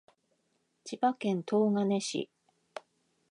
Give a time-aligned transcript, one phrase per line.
[0.83, 2.31] 千葉県東金市